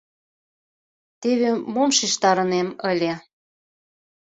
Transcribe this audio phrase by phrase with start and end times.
[1.21, 3.13] Теве мом шижтарынем ыле...